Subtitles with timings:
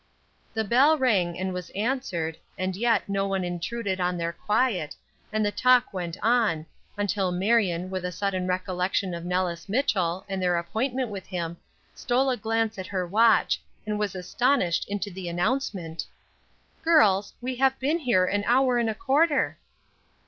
[0.55, 4.95] The bell rang and was answered, and yet no one intruded on their quiet,
[5.31, 6.65] and the talk went on,
[6.97, 11.55] until Marion, with a sudden recollection of Nellis Mitchell, and their appointment with him,
[11.93, 16.07] stole a glance at her watch, and was astonished into the announcement:
[16.81, 19.59] "Girls, we have been here an hour and a quarter!"